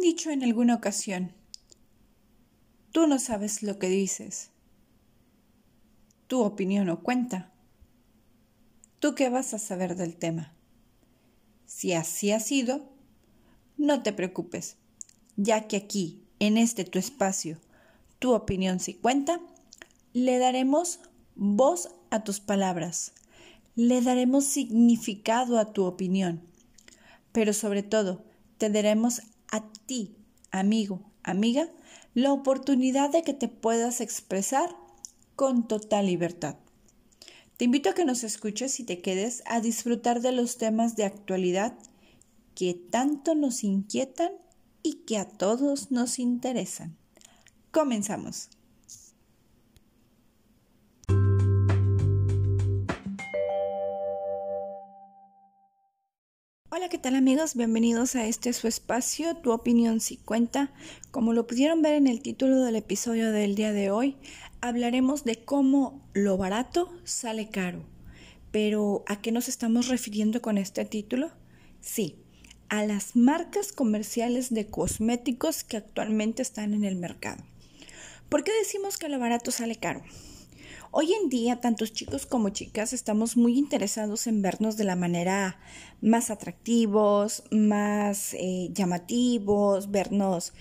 [0.00, 1.32] dicho en alguna ocasión,
[2.92, 4.50] tú no sabes lo que dices.
[6.26, 7.52] Tu opinión no cuenta.
[8.98, 10.54] ¿Tú qué vas a saber del tema?
[11.66, 12.88] Si así ha sido,
[13.76, 14.76] no te preocupes,
[15.36, 17.58] ya que aquí, en este tu espacio,
[18.18, 19.40] tu opinión sí cuenta,
[20.12, 21.00] le daremos
[21.34, 23.12] voz a tus palabras,
[23.74, 26.42] le daremos significado a tu opinión,
[27.32, 28.24] pero sobre todo
[28.58, 30.14] te daremos a ti,
[30.50, 31.68] amigo, amiga,
[32.14, 34.74] la oportunidad de que te puedas expresar
[35.36, 36.56] con total libertad.
[37.56, 41.04] Te invito a que nos escuches y te quedes a disfrutar de los temas de
[41.04, 41.74] actualidad
[42.54, 44.32] que tanto nos inquietan
[44.82, 46.96] y que a todos nos interesan.
[47.70, 48.48] Comenzamos.
[56.80, 57.56] Hola, ¿qué tal amigos?
[57.56, 60.72] Bienvenidos a este su espacio, Tu opinión si cuenta.
[61.10, 64.16] Como lo pudieron ver en el título del episodio del día de hoy,
[64.62, 67.84] hablaremos de cómo lo barato sale caro.
[68.50, 71.30] Pero, ¿a qué nos estamos refiriendo con este título?
[71.82, 72.16] Sí,
[72.70, 77.44] a las marcas comerciales de cosméticos que actualmente están en el mercado.
[78.30, 80.02] ¿Por qué decimos que lo barato sale caro?
[80.92, 85.60] Hoy en día, tantos chicos como chicas estamos muy interesados en vernos de la manera
[86.00, 90.52] más atractivos, más eh, llamativos, vernos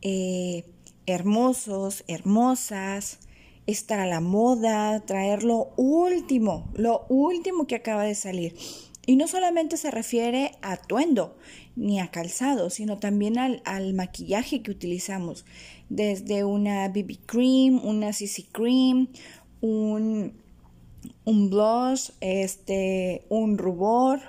[0.00, 0.64] eh,
[1.06, 3.18] hermosos, hermosas,
[3.66, 8.54] estar a la moda, traer lo último, lo último que acaba de salir.
[9.04, 11.36] Y no solamente se refiere a atuendo
[11.74, 15.44] ni a calzado, sino también al, maquillaje que utilizamos,
[15.88, 19.08] desde una BB cream, una CC cream,
[19.62, 20.34] un,
[21.24, 24.20] un blush, este, un rubor,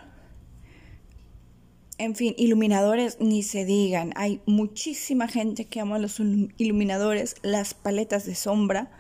[1.98, 4.14] en fin, iluminadores ni se digan.
[4.16, 6.20] Hay muchísima gente que ama los
[6.58, 8.91] iluminadores, las paletas de sombra,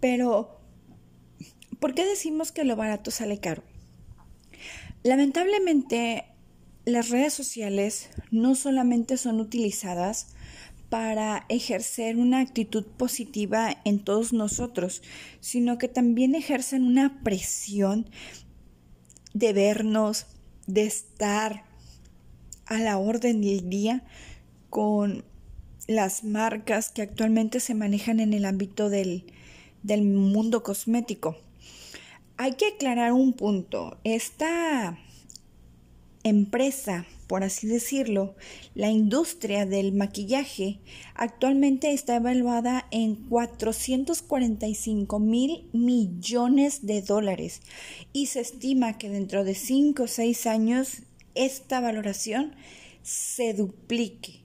[0.00, 0.60] pero
[1.78, 3.62] ¿por qué decimos que lo barato sale caro?
[5.02, 6.24] Lamentablemente,
[6.84, 10.35] las redes sociales no solamente son utilizadas
[10.88, 15.02] para ejercer una actitud positiva en todos nosotros,
[15.40, 18.08] sino que también ejercen una presión
[19.34, 20.26] de vernos,
[20.66, 21.64] de estar
[22.66, 24.04] a la orden del día
[24.70, 25.24] con
[25.86, 29.32] las marcas que actualmente se manejan en el ámbito del,
[29.82, 31.36] del mundo cosmético.
[32.36, 33.98] Hay que aclarar un punto.
[34.04, 34.98] Esta
[36.22, 38.36] empresa, por así decirlo,
[38.74, 40.78] la industria del maquillaje
[41.14, 47.62] actualmente está evaluada en 445 mil millones de dólares
[48.12, 51.02] y se estima que dentro de 5 o 6 años
[51.34, 52.54] esta valoración
[53.02, 54.40] se duplique.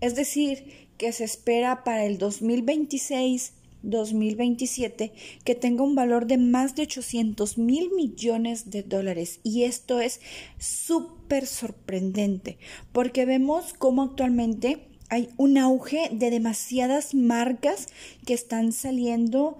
[0.00, 3.52] Es decir, que se espera para el 2026
[3.84, 5.12] 2027
[5.44, 9.40] que tenga un valor de más de 800 mil millones de dólares.
[9.42, 10.20] Y esto es
[10.58, 12.58] súper sorprendente
[12.92, 17.88] porque vemos cómo actualmente hay un auge de demasiadas marcas
[18.26, 19.58] que están saliendo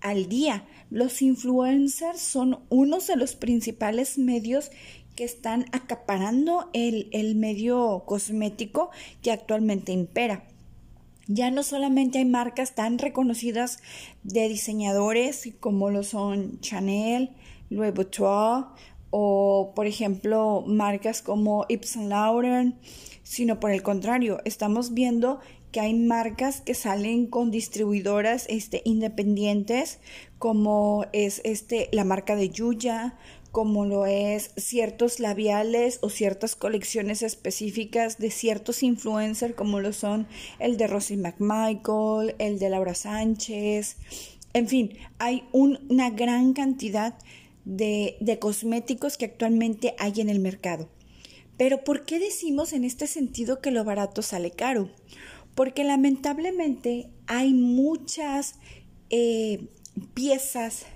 [0.00, 0.64] al día.
[0.90, 4.70] Los influencers son unos de los principales medios
[5.16, 8.90] que están acaparando el, el medio cosmético
[9.22, 10.44] que actualmente impera.
[11.28, 13.78] Ya no solamente hay marcas tan reconocidas
[14.22, 17.30] de diseñadores como lo son Chanel,
[17.68, 18.66] Louis Vuitton
[19.10, 22.76] o por ejemplo marcas como Yves Saint Laurent,
[23.22, 25.40] sino por el contrario, estamos viendo
[25.72, 29.98] que hay marcas que salen con distribuidoras este, independientes
[30.38, 33.16] como es este la marca de Yuya,
[33.52, 40.26] como lo es ciertos labiales o ciertas colecciones específicas de ciertos influencers como lo son
[40.58, 43.96] el de Rosie McMichael, el de Laura Sánchez,
[44.56, 47.18] en fin, hay una gran cantidad
[47.66, 50.88] de, de cosméticos que actualmente hay en el mercado.
[51.58, 54.88] Pero ¿por qué decimos en este sentido que lo barato sale caro?
[55.54, 58.54] Porque lamentablemente hay muchas
[59.10, 59.68] eh,
[60.14, 60.86] piezas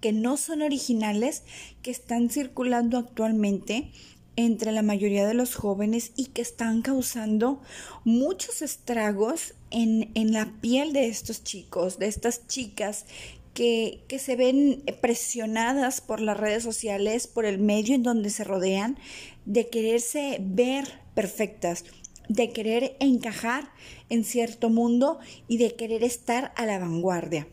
[0.00, 1.42] que no son originales
[1.82, 3.90] que están circulando actualmente
[4.36, 7.60] entre la mayoría de los jóvenes y que están causando
[8.04, 13.06] muchos estragos en, la piel de estos chicos, de estas chicas
[13.52, 18.44] que, que, se ven presionadas por las redes sociales, por el medio en donde se
[18.44, 18.96] rodean,
[19.44, 21.84] de quererse ver perfectas,
[22.28, 23.68] de querer encajar
[24.08, 25.18] en cierto mundo
[25.48, 27.48] y de querer estar a la vanguardia.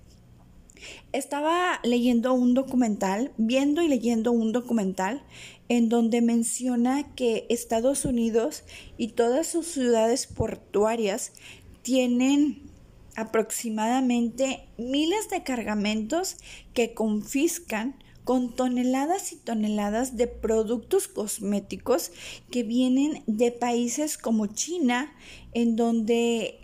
[1.12, 5.24] Estaba leyendo un documental, viendo y leyendo un documental
[5.69, 8.63] en donde menciona que Estados Unidos
[8.98, 11.33] y todas sus ciudades portuarias
[11.81, 12.62] tienen
[13.16, 16.38] aproximadamente miles de cargamentos
[16.74, 17.95] que confiscan
[18.25, 22.12] con toneladas y toneladas de productos cosméticos
[22.51, 25.13] que vienen de países como China,
[25.54, 26.60] en donde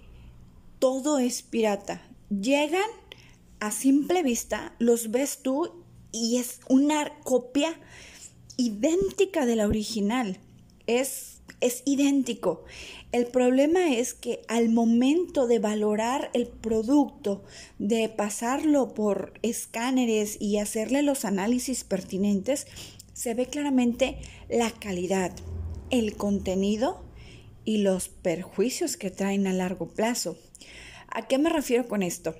[0.79, 2.01] todo es pirata.
[2.29, 2.89] Llegan
[3.61, 5.71] a simple vista, los ves tú
[6.11, 7.79] y es una copia
[8.57, 10.39] idéntica de la original.
[10.87, 12.65] Es, es idéntico.
[13.11, 17.43] El problema es que al momento de valorar el producto,
[17.77, 22.65] de pasarlo por escáneres y hacerle los análisis pertinentes,
[23.13, 24.17] se ve claramente
[24.49, 25.33] la calidad,
[25.91, 27.03] el contenido
[27.63, 30.35] y los perjuicios que traen a largo plazo.
[31.09, 32.33] ¿A qué me refiero con esto?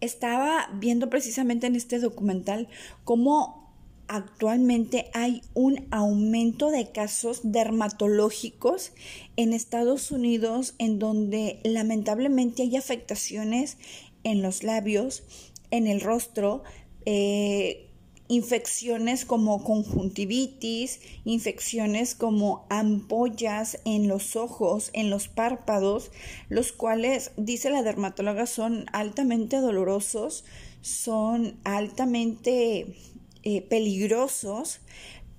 [0.00, 2.68] Estaba viendo precisamente en este documental
[3.04, 3.60] cómo
[4.08, 8.92] actualmente hay un aumento de casos dermatológicos
[9.36, 13.78] en Estados Unidos en donde lamentablemente hay afectaciones
[14.24, 15.22] en los labios,
[15.70, 16.64] en el rostro,
[17.06, 17.89] eh,
[18.30, 26.12] infecciones como conjuntivitis, infecciones como ampollas en los ojos, en los párpados,
[26.48, 30.44] los cuales, dice la dermatóloga, son altamente dolorosos,
[30.80, 32.94] son altamente
[33.42, 34.78] eh, peligrosos,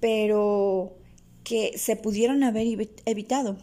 [0.01, 0.97] pero
[1.45, 2.67] que se pudieron haber
[3.05, 3.55] evitado.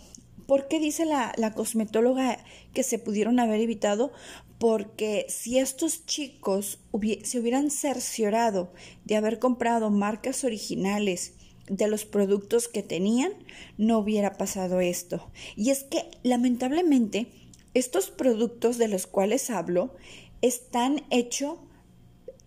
[0.46, 2.38] ¿Por qué dice la, la cosmetóloga
[2.72, 4.10] que se pudieron haber evitado?
[4.58, 6.80] Porque si estos chicos
[7.22, 8.72] se hubieran cerciorado
[9.04, 11.34] de haber comprado marcas originales
[11.68, 13.32] de los productos que tenían,
[13.76, 15.30] no hubiera pasado esto.
[15.56, 17.28] Y es que lamentablemente
[17.74, 19.94] estos productos de los cuales hablo
[20.42, 21.58] están hechos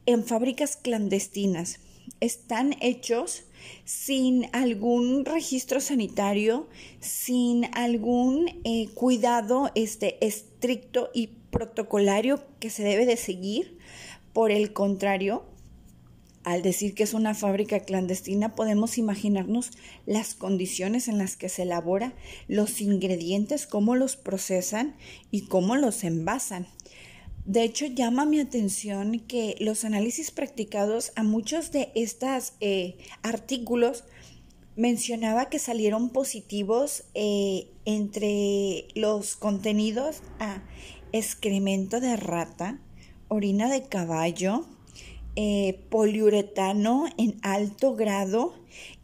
[0.05, 1.79] en fábricas clandestinas.
[2.19, 3.43] Están hechos
[3.85, 6.67] sin algún registro sanitario,
[6.99, 10.17] sin algún eh, cuidado este,
[10.61, 13.79] estricto y protocolario que se debe de seguir.
[14.31, 15.43] Por el contrario,
[16.43, 19.71] al decir que es una fábrica clandestina, podemos imaginarnos
[20.05, 22.13] las condiciones en las que se elabora,
[22.47, 24.95] los ingredientes, cómo los procesan
[25.31, 26.67] y cómo los envasan.
[27.45, 34.03] De hecho, llama mi atención que los análisis practicados a muchos de estos eh, artículos
[34.81, 40.63] mencionaba que salieron positivos eh, entre los contenidos a
[41.11, 42.79] excremento de rata,
[43.27, 44.65] orina de caballo,
[45.35, 48.55] eh, poliuretano en alto grado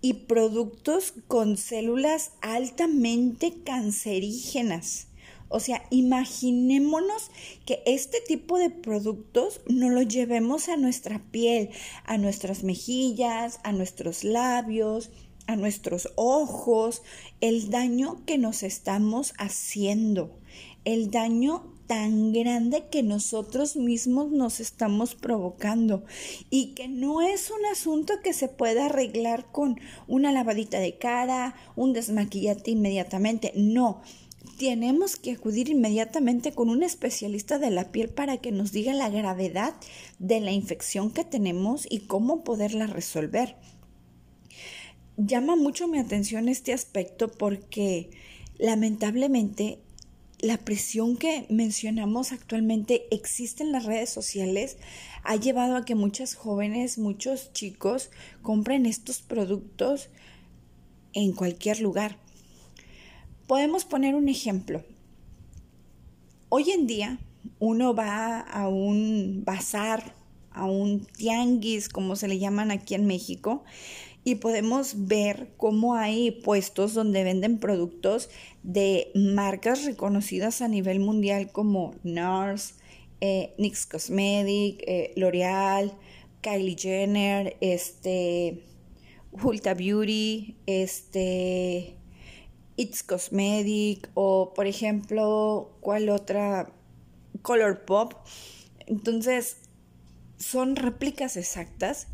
[0.02, 5.10] y productos con células altamente cancerígenas.
[5.50, 7.30] O sea, imaginémonos
[7.68, 11.70] que este tipo de productos no lo llevemos a nuestra piel,
[12.04, 15.12] a nuestras mejillas, a nuestros labios,
[15.48, 17.02] a nuestros ojos,
[17.42, 20.38] el daño que nos estamos haciendo,
[20.86, 26.04] el daño tan grande que nosotros mismos nos estamos provocando
[26.50, 31.56] y que no es un asunto que se pueda arreglar con una lavadita de cara,
[31.76, 34.02] un desmaquillate inmediatamente, no
[34.58, 39.10] tenemos que acudir inmediatamente con un especialista de la piel para que nos diga la
[39.10, 39.76] gravedad
[40.20, 43.56] de la infección que tenemos y cómo poderla resolver.
[45.18, 48.10] Llama mucho mi atención este aspecto porque
[48.58, 49.80] lamentablemente
[50.40, 54.78] la presión que mencionamos actualmente existe en las redes sociales
[55.24, 60.10] ha llevado a que muchas jóvenes, muchos chicos compren estos productos
[61.14, 62.18] en cualquier lugar
[63.48, 64.84] Podemos poner un ejemplo.
[66.50, 67.18] Hoy en día
[67.60, 70.16] uno va a un bazar,
[70.52, 73.64] a un tianguis, como se le llaman aquí en México,
[74.28, 78.30] y podemos ver cómo hay puestos donde venden productos
[78.62, 82.74] de marcas reconocidas a nivel mundial como NARS,
[83.22, 85.94] eh, NYX Cosmetic, eh, L'Oreal,
[86.42, 88.66] Kylie Jenner, este,
[89.32, 91.96] Ulta Beauty, este,
[92.76, 96.70] It's Cosmetic o por ejemplo, ¿cuál otra?
[97.44, 98.14] Color Pop.
[98.88, 99.56] Entonces,
[100.38, 102.08] son réplicas exactas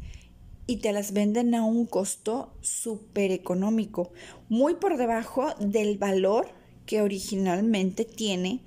[0.66, 4.12] y te las venden a un costo súper económico,
[4.50, 6.48] muy por debajo del valor
[6.86, 8.62] que originalmente tiene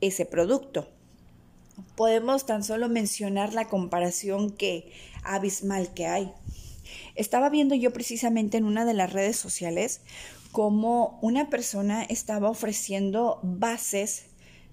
[0.00, 0.88] ese producto.
[1.96, 4.92] Podemos tan solo mencionar la comparación que
[5.22, 6.32] abismal que hay.
[7.14, 10.02] Estaba viendo yo precisamente en una de las redes sociales
[10.52, 14.26] cómo una persona estaba ofreciendo bases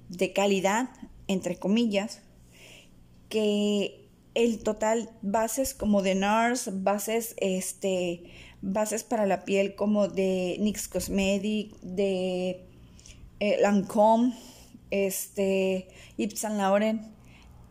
[0.09, 0.89] de calidad,
[1.27, 2.21] entre comillas,
[3.29, 4.00] que
[4.33, 8.23] el total bases como de NARS, bases este
[8.61, 12.67] bases para la piel como de NYX Cosmetic, de
[13.39, 14.35] eh, Lancome,
[14.91, 17.01] este Yves Saint Laurent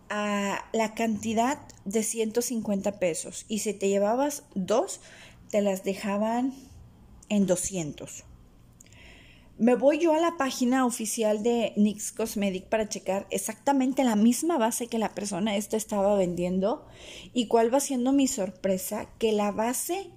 [0.08, 5.00] a la cantidad de 150 pesos y si te llevabas dos
[5.50, 6.52] te las dejaban
[7.28, 8.24] en 200.
[9.60, 14.56] Me voy yo a la página oficial de NYX Cosmetic para checar exactamente la misma
[14.56, 16.86] base que la persona esta estaba vendiendo
[17.34, 20.08] y cuál va siendo mi sorpresa que la base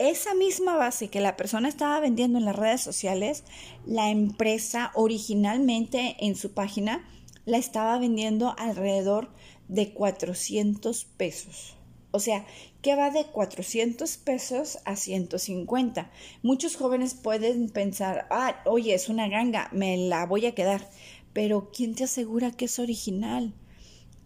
[0.00, 3.44] esa misma base que la persona estaba vendiendo en las redes sociales,
[3.86, 7.08] la empresa originalmente en su página
[7.44, 9.30] la estaba vendiendo alrededor
[9.68, 11.75] de 400 pesos.
[12.10, 12.46] O sea,
[12.82, 16.10] que va de 400 pesos a 150.
[16.42, 20.88] Muchos jóvenes pueden pensar, ah, oye, es una ganga, me la voy a quedar.
[21.32, 23.52] Pero ¿quién te asegura que es original?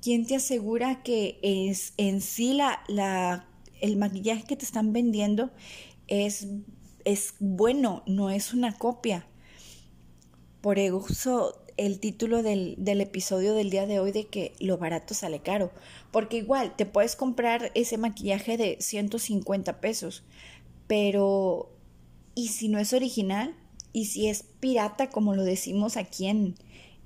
[0.01, 3.47] ¿Quién te asegura que es en sí la, la
[3.81, 5.51] el maquillaje que te están vendiendo
[6.07, 6.47] es,
[7.05, 9.27] es bueno, no es una copia?
[10.61, 15.15] Por eso el título del, del, episodio del día de hoy de que lo barato
[15.15, 15.73] sale caro.
[16.11, 20.23] Porque igual te puedes comprar ese maquillaje de 150 pesos,
[20.87, 21.71] pero
[22.35, 23.57] ¿y si no es original?
[23.95, 26.55] ¿Y si es pirata, como lo decimos aquí en,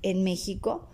[0.01, 0.89] en México?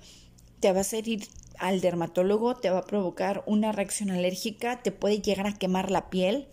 [0.59, 5.21] Te va a ir al dermatólogo, te va a provocar una reacción alérgica, te puede
[5.21, 6.47] llegar a quemar la piel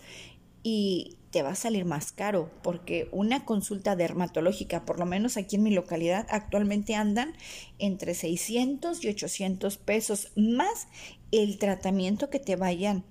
[0.62, 5.56] y te va a salir más caro porque una consulta dermatológica, por lo menos aquí
[5.56, 7.34] en mi localidad, actualmente andan
[7.78, 10.88] entre 600 y 800 pesos más
[11.30, 13.04] el tratamiento que te vayan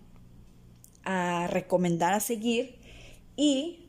[1.04, 2.80] a recomendar a seguir
[3.36, 3.88] y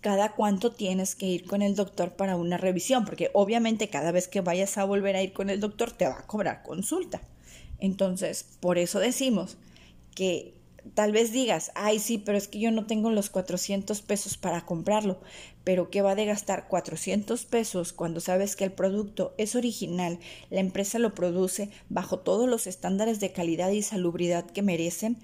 [0.00, 4.26] cada cuánto tienes que ir con el doctor para una revisión, porque obviamente cada vez
[4.26, 7.22] que vayas a volver a ir con el doctor te va a cobrar consulta.
[7.78, 9.56] Entonces, por eso decimos
[10.14, 10.54] que
[10.94, 14.66] tal vez digas, ay sí, pero es que yo no tengo los 400 pesos para
[14.66, 15.20] comprarlo,
[15.64, 20.18] pero ¿qué va de gastar 400 pesos cuando sabes que el producto es original,
[20.50, 25.18] la empresa lo produce bajo todos los estándares de calidad y salubridad que merecen,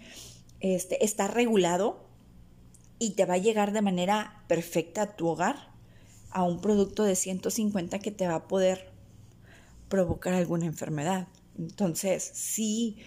[0.60, 2.06] este, está regulado
[2.98, 5.68] y te va a llegar de manera perfecta a tu hogar
[6.30, 8.90] a un producto de 150 que te va a poder
[9.88, 11.28] provocar alguna enfermedad.
[11.58, 12.98] Entonces, sí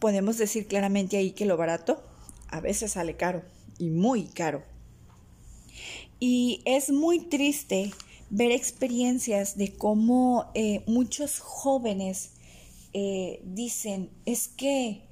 [0.00, 2.02] podemos decir claramente ahí que lo barato
[2.48, 3.42] a veces sale caro
[3.78, 4.62] y muy caro.
[6.18, 7.92] Y es muy triste
[8.28, 12.32] ver experiencias de cómo eh, muchos jóvenes
[12.92, 15.02] eh, dicen, es que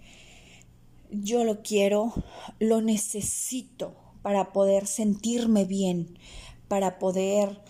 [1.10, 2.12] yo lo quiero,
[2.58, 6.18] lo necesito para poder sentirme bien,
[6.68, 7.60] para poder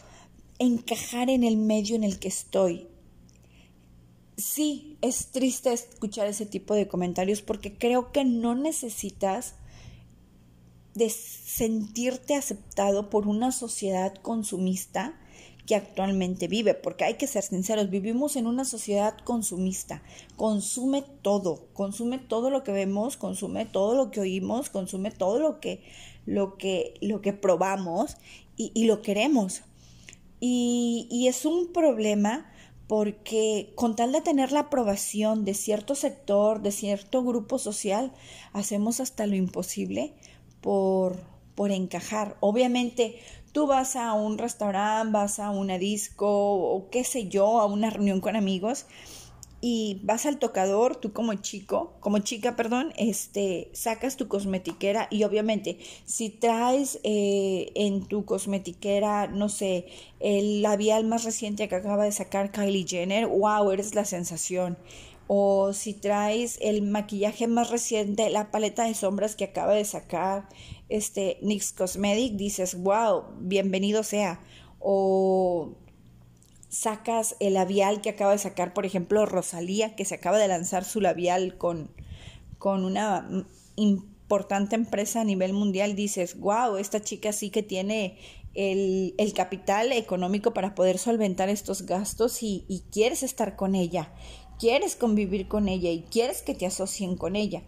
[0.58, 2.88] encajar en el medio en el que estoy
[4.38, 9.57] sí, es triste escuchar ese tipo de comentarios porque creo que no necesitas
[10.95, 15.18] de sentirte aceptado por una sociedad consumista
[15.66, 20.02] que actualmente vive, porque hay que ser sinceros, vivimos en una sociedad consumista,
[20.37, 25.61] consume todo, consume todo lo que vemos, consume todo lo que oímos, consume todo lo
[25.61, 25.83] que,
[26.25, 28.16] lo que, lo que probamos
[28.57, 29.62] y, y lo queremos.
[30.40, 32.50] Y, y es un problema
[32.88, 38.12] porque con tal de tener la aprobación de cierto sector, de cierto grupo social,
[38.52, 40.14] hacemos hasta lo imposible
[40.62, 41.21] por,
[41.54, 42.37] por encajar.
[42.40, 43.21] Obviamente,
[43.52, 47.90] tú vas a un restaurante, vas a una disco o qué sé yo, a una
[47.90, 48.87] reunión con amigos
[49.60, 55.24] y vas al tocador, tú como chico, como chica, perdón, este, sacas tu cosmetiquera y
[55.24, 59.86] obviamente si traes eh, en tu cosmetiquera, no sé,
[60.20, 64.78] el labial más reciente que acaba de sacar Kylie Jenner, wow, eres la sensación.
[65.30, 70.48] O si traes el maquillaje más reciente, la paleta de sombras que acaba de sacar
[70.88, 74.40] este NYX Cosmetic, dices, wow, bienvenido sea.
[74.78, 75.74] O
[76.68, 80.84] sacas el labial que acaba de sacar, por ejemplo, Rosalía, que se acaba de lanzar
[80.84, 81.90] su labial con,
[82.58, 83.46] con una
[83.76, 88.18] importante empresa a nivel mundial, dices, wow, esta chica sí que tiene
[88.54, 94.12] el, el capital económico para poder solventar estos gastos y, y quieres estar con ella,
[94.58, 97.62] quieres convivir con ella y quieres que te asocien con ella.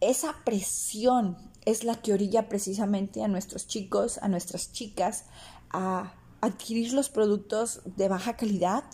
[0.00, 5.26] Esa presión es la que orilla precisamente a nuestros chicos, a nuestras chicas,
[5.68, 8.84] a adquirir los productos de baja calidad,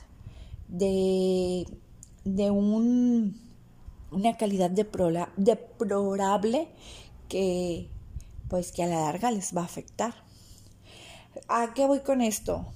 [0.68, 1.66] de,
[2.24, 3.40] de un,
[4.10, 6.68] una calidad deplorable
[7.28, 7.88] que
[8.48, 10.14] pues que a la larga les va a afectar.
[11.48, 12.66] ¿A qué voy con esto?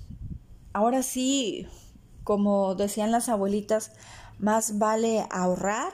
[0.73, 1.67] Ahora sí,
[2.25, 3.93] como decían las abuelitas,
[4.39, 5.93] más vale ahorrar,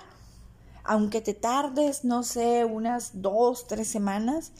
[0.84, 4.52] aunque te tardes, no sé, unas dos, tres semanas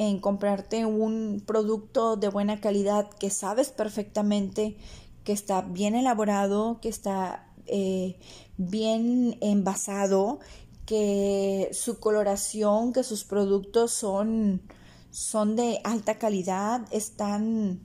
[0.00, 4.78] en comprarte un producto de buena calidad que sabes perfectamente
[5.24, 8.18] que está bien elaborado, que está eh,
[8.56, 10.40] bien envasado,
[10.86, 14.62] que su coloración, que sus productos son,
[15.10, 17.80] son de alta calidad, están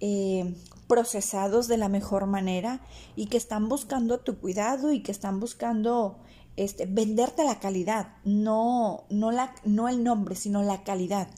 [0.00, 0.52] eh,
[0.88, 2.80] procesados de la mejor manera
[3.14, 6.18] y que están buscando tu cuidado y que están buscando
[6.56, 11.28] este, venderte la calidad, no, no, la, no el nombre, sino la calidad.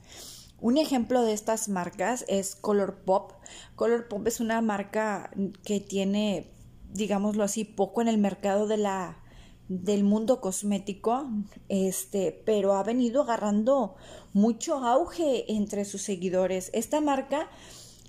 [0.61, 3.33] Un ejemplo de estas marcas es Color Pop.
[3.77, 5.31] Color Pop es una marca
[5.65, 6.51] que tiene,
[6.93, 9.23] digámoslo así, poco en el mercado de la,
[9.69, 11.29] del mundo cosmético,
[11.69, 13.95] este, pero ha venido agarrando
[14.33, 16.71] mucho auge entre sus seguidores.
[16.73, 17.49] Esta marca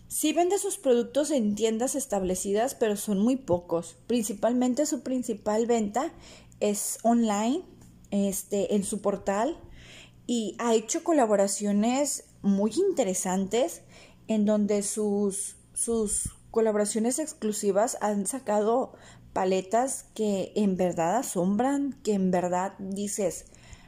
[0.08, 3.96] sí vende sus productos en tiendas establecidas, pero son muy pocos.
[4.08, 6.14] Principalmente su principal venta
[6.60, 7.64] es online,
[8.12, 9.58] este, en su portal
[10.26, 13.82] y ha hecho colaboraciones muy interesantes
[14.28, 18.94] en donde sus, sus colaboraciones exclusivas han sacado
[19.34, 23.46] paletas que en verdad asombran, que en verdad dices,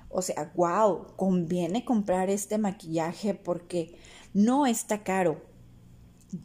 [0.09, 3.97] o sea, wow, conviene comprar este maquillaje porque
[4.33, 5.41] no está caro.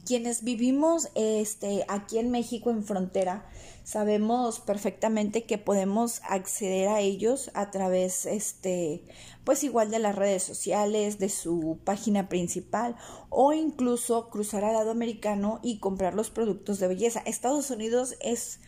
[0.05, 3.47] Quienes vivimos este, aquí en México en frontera,
[3.87, 9.05] sabemos perfectamente que podemos acceder a ellos a través, este,
[9.45, 12.97] pues igual de las redes sociales, de su página principal
[13.31, 17.23] o incluso cruzar al lado americano y comprar los productos de belleza.
[17.27, 18.59] Estados Unidos es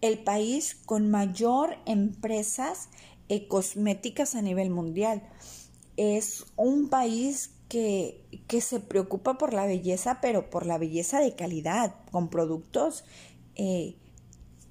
[0.00, 2.88] el país con mayor empresas
[3.28, 5.22] eh, cosméticas a nivel mundial.
[5.98, 11.36] Es un país que, que, se preocupa por la belleza, pero por la belleza de
[11.36, 13.04] calidad, con productos
[13.54, 13.96] eh,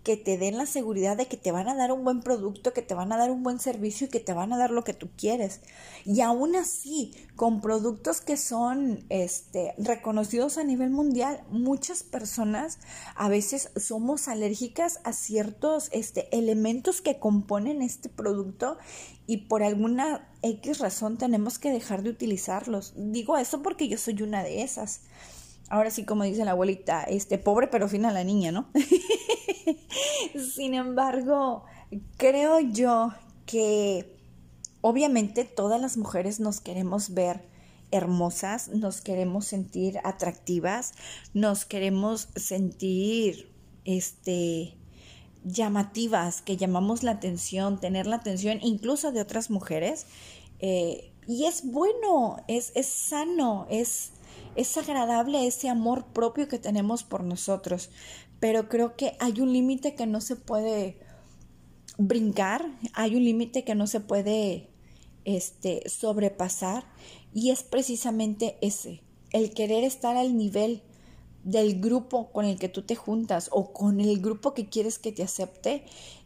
[0.03, 2.81] que te den la seguridad de que te van a dar un buen producto, que
[2.81, 4.93] te van a dar un buen servicio y que te van a dar lo que
[4.93, 5.61] tú quieres.
[6.05, 12.79] Y aún así, con productos que son este, reconocidos a nivel mundial, muchas personas
[13.15, 18.77] a veces somos alérgicas a ciertos este, elementos que componen este producto
[19.27, 22.93] y por alguna X razón tenemos que dejar de utilizarlos.
[22.95, 25.01] Digo eso porque yo soy una de esas.
[25.71, 28.69] Ahora sí, como dice la abuelita, este, pobre pero fina la niña, ¿no?
[30.53, 31.63] Sin embargo,
[32.17, 33.13] creo yo
[33.45, 34.17] que
[34.81, 37.47] obviamente todas las mujeres nos queremos ver
[37.89, 40.91] hermosas, nos queremos sentir atractivas,
[41.33, 43.49] nos queremos sentir
[43.85, 44.77] este
[45.45, 50.05] llamativas, que llamamos la atención, tener la atención incluso de otras mujeres.
[50.59, 54.11] Eh, y es bueno, es, es sano, es,
[54.55, 57.89] es agradable ese amor propio que tenemos por nosotros,
[58.39, 60.99] pero creo que hay un límite que no se puede
[61.97, 64.69] brincar, hay un límite que no se puede
[65.25, 66.83] este, sobrepasar
[67.33, 70.81] y es precisamente ese, el querer estar al nivel
[71.43, 75.11] del grupo con el que tú te juntas o con el grupo que quieres que
[75.11, 75.85] te acepte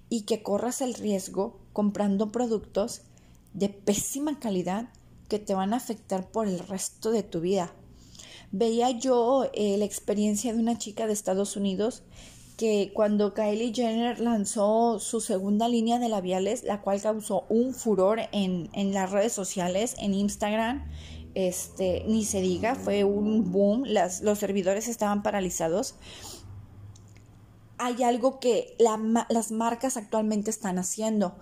[0.09, 3.01] y que corras el riesgo comprando productos
[3.53, 4.89] de pésima calidad
[5.29, 7.73] que te van a afectar por el resto de tu vida
[8.57, 12.03] veía yo eh, la experiencia de una chica de Estados Unidos
[12.55, 18.21] que cuando Kylie Jenner lanzó su segunda línea de labiales, la cual causó un furor
[18.31, 20.85] en, en las redes sociales, en Instagram,
[21.33, 25.95] este, ni se diga, fue un boom, las, los servidores estaban paralizados.
[27.77, 31.35] Hay algo que las marcas actualmente están haciendo.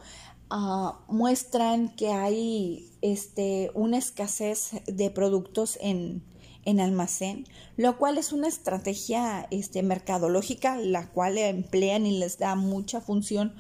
[0.50, 6.24] Ah, muestran que hay este, una escasez de productos en,
[6.66, 7.46] en almacén,
[7.78, 13.54] lo cual es una estrategia este, mercadológica, la cual emplean y les da mucha función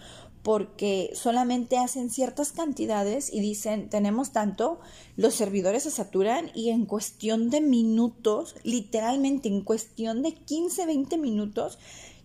[0.43, 4.81] porque solamente hacen ciertas cantidades y dicen tenemos tanto,
[5.15, 11.17] los servidores se saturan y en cuestión de minutos, literalmente en cuestión de 15, 20
[11.17, 11.79] minutos,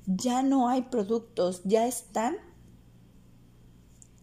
[0.06, 2.36] ya no hay productos, ya están,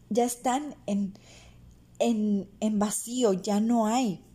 [0.10, 1.14] ya están en,
[2.00, 4.26] en, en vacío, ya no hay.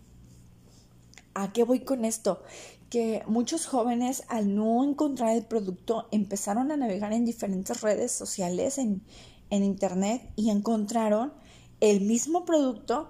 [1.41, 2.43] ¿A qué voy con esto?
[2.91, 8.77] Que muchos jóvenes al no encontrar el producto empezaron a navegar en diferentes redes sociales,
[8.77, 9.03] en,
[9.49, 11.33] internet, y encontraron
[11.81, 13.09] el mismo producto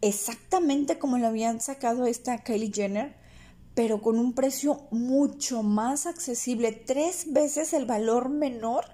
[0.00, 3.14] exactamente como lo habían sacado esta Kylie Jenner,
[3.76, 8.84] pero con un precio mucho más accesible, tres veces el valor menor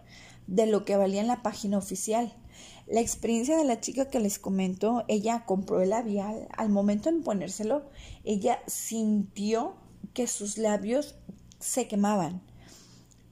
[0.46, 2.37] de lo que valía en la página oficial.
[2.90, 7.20] La experiencia de la chica que les comento, ella compró el labial, al momento de
[7.20, 7.85] ponérselo,
[8.24, 9.76] ella sintió
[10.12, 11.14] que sus labios
[11.61, 12.42] se quemaban.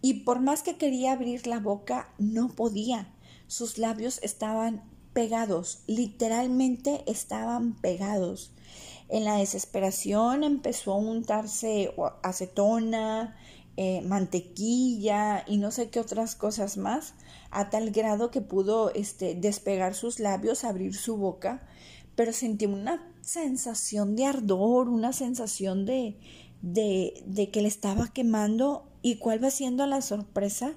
[0.00, 3.12] y por más que quería abrir la boca, no podía.
[3.48, 8.52] Sus labios estaban pegados, literalmente estaban pegados.
[9.08, 11.92] En la desesperación empezó a untarse
[12.22, 13.36] acetona,
[13.80, 17.14] eh, mantequilla y no sé qué otras cosas más,
[17.52, 21.64] a tal grado que pudo este, despegar sus labios, abrir su boca,
[22.16, 26.16] pero sentí una sensación de ardor, una sensación de,
[26.60, 28.84] de, de que le estaba quemando.
[29.00, 30.72] Y cuál va siendo la sorpresa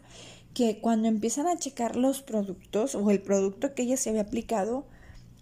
[0.54, 4.86] que cuando empiezan a checar los productos o el producto que ella se había aplicado,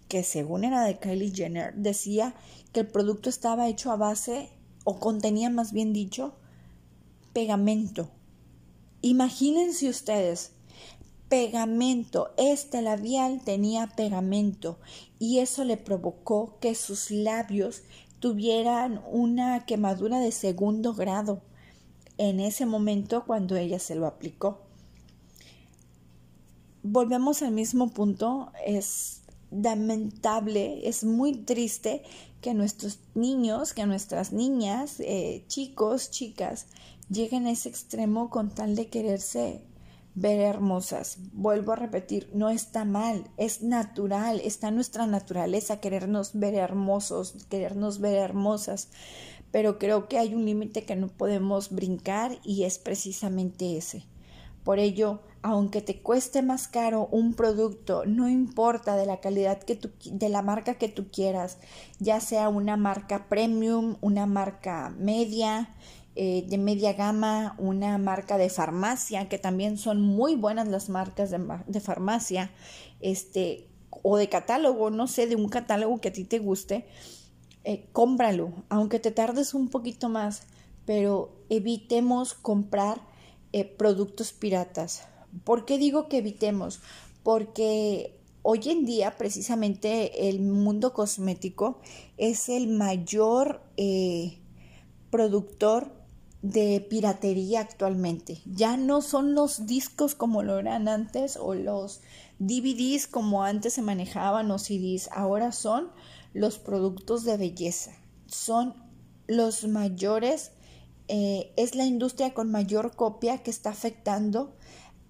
[0.08, 2.34] que según era de Kylie Jenner, decía
[2.72, 4.48] que el producto estaba hecho a base,
[4.84, 6.36] o contenía más bien dicho,
[7.32, 8.10] pegamento.
[9.02, 10.52] Imagínense ustedes,
[11.28, 14.78] pegamento, este labial tenía pegamento
[15.18, 17.82] y eso le provocó que sus labios
[18.18, 21.40] tuvieran una quemadura de segundo grado
[22.18, 24.60] en ese momento cuando ella se lo aplicó.
[26.82, 32.02] Volvemos al mismo punto, es lamentable, es muy triste
[32.40, 36.66] que nuestros niños, que nuestras niñas, eh, chicos, chicas,
[37.10, 39.62] lleguen a ese extremo con tal de quererse
[40.14, 41.18] ver hermosas.
[41.32, 48.00] Vuelvo a repetir, no está mal, es natural, está nuestra naturaleza querernos ver hermosos, querernos
[48.00, 48.88] ver hermosas,
[49.50, 54.06] pero creo que hay un límite que no podemos brincar y es precisamente ese.
[54.64, 59.74] Por ello, aunque te cueste más caro un producto, no importa de la calidad que
[59.74, 61.58] tú, de la marca que tú quieras,
[61.98, 65.74] ya sea una marca premium, una marca media,
[66.16, 71.30] eh, de media gama, una marca de farmacia, que también son muy buenas las marcas
[71.30, 72.50] de, farmacia,
[73.00, 73.68] este,
[74.02, 76.84] o de catálogo, no sé, de un catálogo que a ti te guste,
[77.62, 80.42] eh, cómpralo, aunque te tardes un poquito más,
[80.84, 83.00] pero evitemos comprar
[83.52, 85.06] eh, productos piratas.
[85.44, 86.80] ¿Por qué digo que evitemos?
[87.22, 91.78] Porque hoy en día precisamente el mundo cosmético
[92.16, 93.62] es el mayor
[95.10, 95.99] productor
[96.42, 98.40] de piratería actualmente.
[98.46, 102.00] Ya no son los discos como lo eran antes o los
[102.38, 105.10] DVDs como antes se manejaban o CDs.
[105.12, 105.90] Ahora son
[106.32, 107.92] los productos de belleza.
[108.26, 108.74] Son
[109.26, 110.52] los mayores,
[111.08, 114.56] eh, es la industria con mayor copia que está afectando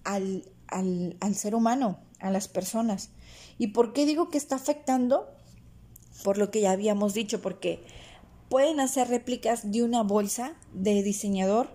[0.03, 3.09] al, al, al ser humano, a las personas.
[3.57, 5.29] ¿Y por qué digo que está afectando?
[6.23, 7.83] Por lo que ya habíamos dicho, porque
[8.51, 11.69] pueden hacer réplicas de una bolsa de diseñador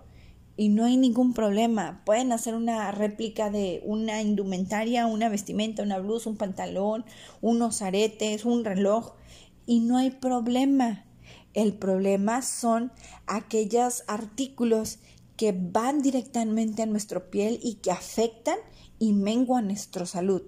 [0.59, 2.03] y no hay ningún problema.
[2.05, 7.07] Pueden hacer una réplica de una indumentaria, una vestimenta, una blusa, un pantalón,
[7.41, 9.15] unos aretes, un reloj
[9.65, 11.07] y no hay problema.
[11.55, 12.93] El problema son
[13.27, 14.99] aquellos artículos
[15.39, 18.59] que van directamente a nuestra piel y que afectan
[18.99, 20.43] y menguan nuestra salud.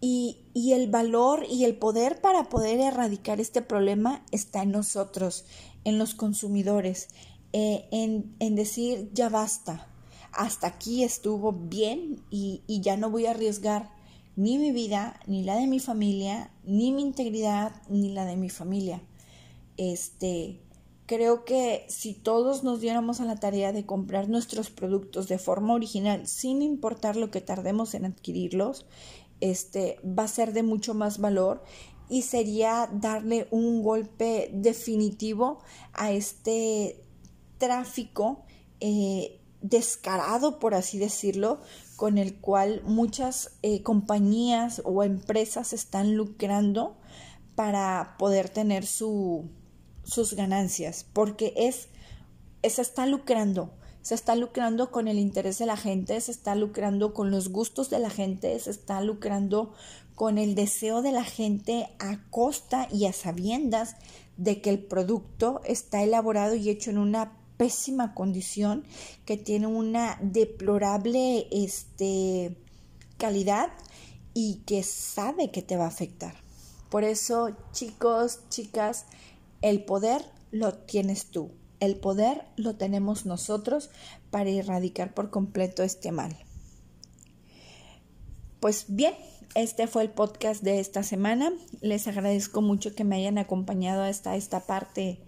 [0.00, 5.44] Y, el valor y el poder para poder erradicar este problema está en nosotros,
[5.84, 7.08] en los consumidores,
[7.52, 9.88] eh, en, decir ya basta,
[10.32, 13.90] hasta aquí estuvo bien y, y ya no voy a arriesgar
[14.36, 18.48] ni mi vida, ni la de mi familia, ni mi integridad, ni la de mi
[18.48, 19.02] familia.
[19.76, 20.60] Este,
[21.06, 25.74] creo que si todos nos diéramos a la tarea de comprar nuestros productos de forma
[25.74, 28.86] original, sin importar lo que tardemos en adquirirlos,
[29.40, 31.62] este, va a ser de mucho más valor
[32.08, 35.60] y sería darle un golpe definitivo
[35.92, 37.04] a este
[37.58, 38.44] tráfico
[38.80, 41.60] eh, descarado, por así decirlo,
[41.96, 46.96] con el cual muchas eh, compañías o empresas están lucrando
[47.54, 49.50] para poder tener su,
[50.02, 51.88] sus ganancias, porque es,
[52.62, 57.14] se está lucrando, se está lucrando con el interés de la gente, se está lucrando
[57.14, 59.72] con los gustos de la gente, se está lucrando
[60.14, 63.96] con el deseo de la gente a costa y a sabiendas
[64.36, 68.84] de que el producto está elaborado y hecho en una pésima condición,
[69.26, 72.56] que tiene una deplorable este,
[73.18, 73.68] calidad
[74.32, 76.36] y que sabe que te va a afectar.
[76.88, 79.04] Por eso, chicos, chicas,
[79.60, 81.50] el poder lo tienes tú.
[81.80, 83.90] El poder lo tenemos nosotros
[84.30, 86.36] para erradicar por completo este mal.
[88.60, 89.14] Pues bien,
[89.54, 91.52] este fue el podcast de esta semana.
[91.80, 95.18] Les agradezco mucho que me hayan acompañado hasta esta parte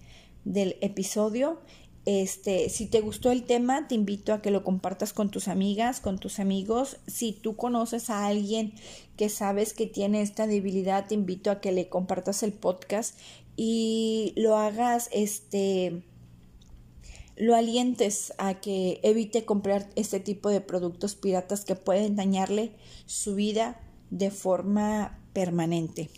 [0.45, 1.59] del episodio
[2.05, 6.01] este, si te gustó el tema, te invito a que lo compartas con tus amigas,
[6.01, 6.99] con tus amigos.
[7.07, 8.73] Si tú conoces a alguien
[9.17, 13.17] que sabes que tiene esta debilidad, te invito a que le compartas el podcast
[13.57, 16.03] y lo hagas este
[17.43, 22.71] lo alientes a que evite comprar este tipo de productos piratas que pueden dañarle
[23.07, 26.09] su vida de forma permanente.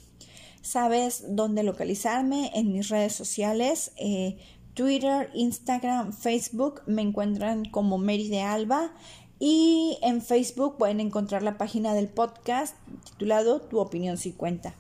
[0.61, 4.37] Sabes dónde localizarme en mis redes sociales, eh,
[4.75, 8.93] Twitter, Instagram, Facebook, me encuentran como Mary de Alba
[9.39, 14.75] y en Facebook pueden encontrar la página del podcast titulado Tu opinión si cuenta.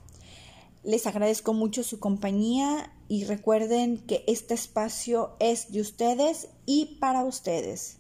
[0.83, 7.25] Les agradezco mucho su compañía y recuerden que este espacio es de ustedes y para
[7.25, 7.99] ustedes.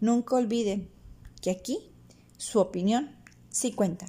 [0.00, 0.90] Nunca olviden
[1.40, 1.92] que aquí
[2.36, 3.14] su opinión
[3.50, 4.06] sí cuenta.